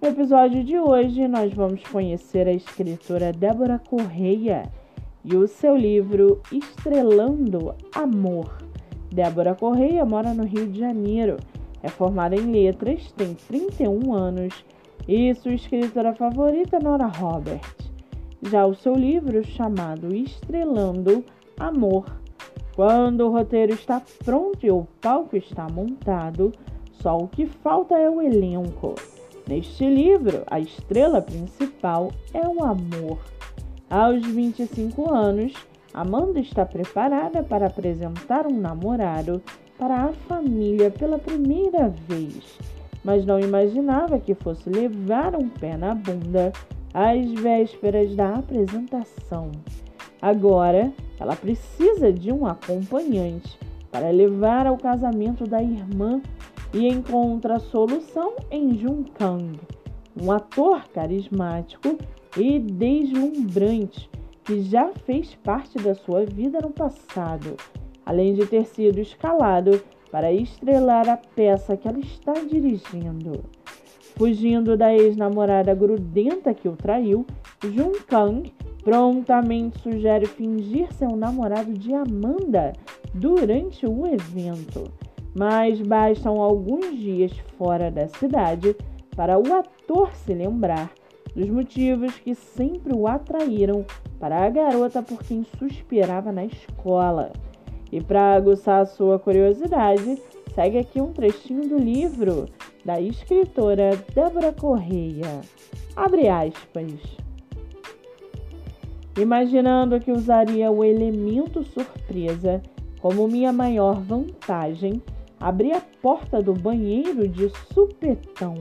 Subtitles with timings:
[0.00, 4.70] No episódio de hoje, nós vamos conhecer a escritora Débora Correia
[5.24, 8.58] e o seu livro Estrelando Amor.
[9.12, 11.38] Débora Correia mora no Rio de Janeiro,
[11.82, 14.64] é formada em letras, tem 31 anos
[15.08, 17.74] e sua escritora favorita é Nora Robert.
[18.40, 21.24] Já o seu livro, chamado Estrelando
[21.58, 22.06] Amor,
[22.76, 26.52] quando o roteiro está pronto e o palco está montado,
[26.92, 28.94] só o que falta é o elenco.
[29.48, 33.18] Neste livro, a estrela principal é o amor.
[33.88, 35.54] Aos 25 anos,
[35.94, 39.42] Amanda está preparada para apresentar um namorado
[39.78, 42.58] para a família pela primeira vez,
[43.02, 46.52] mas não imaginava que fosse levar um pé na bunda
[46.92, 49.50] às vésperas da apresentação.
[50.20, 53.58] Agora, ela precisa de um acompanhante
[53.90, 56.20] para levar ao casamento da irmã
[56.72, 59.58] e encontra solução em Jun Kang,
[60.20, 61.96] um ator carismático
[62.36, 64.10] e deslumbrante
[64.44, 67.56] que já fez parte da sua vida no passado,
[68.04, 73.44] além de ter sido escalado para estrelar a peça que ela está dirigindo.
[74.16, 77.26] Fugindo da ex-namorada grudenta que o traiu,
[77.62, 78.52] Jun Kang
[78.82, 82.72] prontamente sugere fingir ser um namorado de Amanda
[83.12, 84.90] durante o evento.
[85.38, 88.74] Mas bastam alguns dias fora da cidade
[89.14, 90.90] para o ator se lembrar
[91.32, 93.86] dos motivos que sempre o atraíram
[94.18, 97.32] para a garota por quem suspirava na escola.
[97.92, 100.20] E para aguçar sua curiosidade,
[100.56, 102.46] segue aqui um trechinho do livro
[102.84, 105.40] da escritora Débora Correia.
[105.94, 107.18] Abre aspas
[109.16, 112.62] imaginando que usaria o elemento surpresa
[113.00, 115.02] como minha maior vantagem,
[115.40, 118.54] abri a porta do banheiro de supetão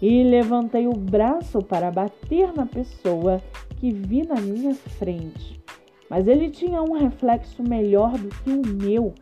[0.00, 3.40] e levantei o braço para bater na pessoa
[3.76, 5.60] que vi na minha frente.
[6.10, 9.14] Mas ele tinha um reflexo melhor do que o meu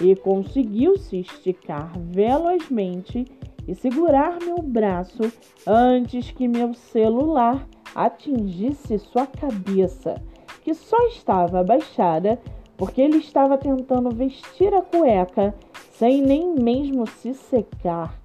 [0.00, 3.24] e conseguiu se esticar velozmente
[3.66, 5.22] e segurar meu braço
[5.66, 10.22] antes que meu celular atingisse sua cabeça,
[10.62, 12.38] que só estava abaixada
[12.76, 15.54] porque ele estava tentando vestir a cueca
[15.92, 18.18] sem nem mesmo se secar.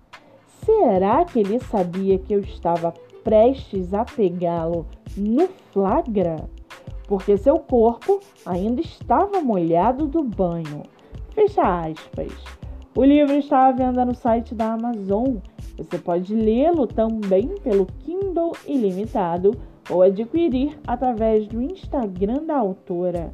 [0.63, 4.85] Será que ele sabia que eu estava prestes a pegá-lo
[5.17, 6.50] no flagra?
[7.07, 10.83] Porque seu corpo ainda estava molhado do banho.
[11.33, 12.33] Fecha aspas.
[12.95, 15.38] O livro está à venda no site da Amazon
[15.78, 19.51] você pode lê-lo também pelo Kindle Ilimitado
[19.89, 23.31] ou adquirir através do Instagram da autora.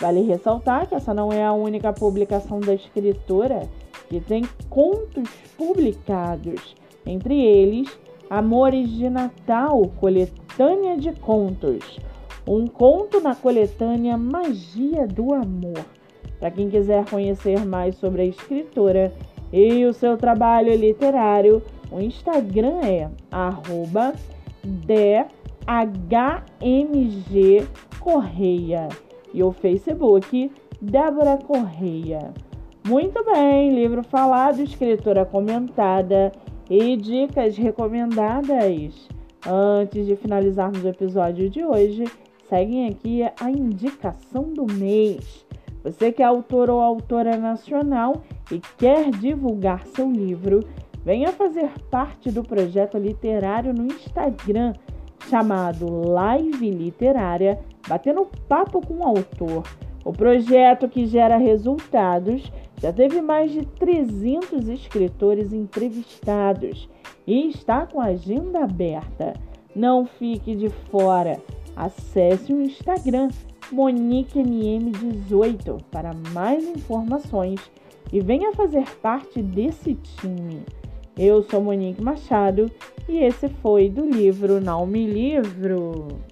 [0.00, 3.68] Vale ressaltar que essa não é a única publicação da escritora
[4.08, 5.28] que tem contos
[5.58, 6.74] publicados,
[7.04, 7.86] entre eles
[8.30, 12.00] Amores de Natal, coletânea de contos,
[12.46, 15.84] um conto na coletânea Magia do Amor.
[16.38, 19.12] Para quem quiser conhecer mais sobre a escritora
[19.52, 21.62] e o seu trabalho literário,
[21.92, 24.14] o Instagram é arroba
[24.64, 25.26] DHMG
[27.98, 28.88] Correia
[29.32, 32.32] e o Facebook Débora Correia.
[32.86, 36.32] Muito bem, livro falado, escritora comentada
[36.68, 39.08] e dicas recomendadas.
[39.46, 42.04] Antes de finalizarmos o episódio de hoje,
[42.48, 45.46] seguem aqui a indicação do mês.
[45.82, 50.60] Você que é autor ou autora nacional e quer divulgar seu livro,
[51.04, 54.74] Venha fazer parte do projeto literário no Instagram
[55.28, 57.58] chamado Live Literária,
[57.90, 59.64] batendo papo com o autor.
[60.04, 66.88] O projeto que gera resultados já teve mais de 300 escritores entrevistados
[67.26, 69.34] e está com a agenda aberta.
[69.74, 71.42] Não fique de fora.
[71.74, 73.30] Acesse o Instagram
[73.72, 77.60] MoniqueMM18 para mais informações
[78.12, 80.62] e venha fazer parte desse time.
[81.18, 82.70] Eu sou Monique Machado
[83.08, 86.29] e esse foi do livro Não Me Livro.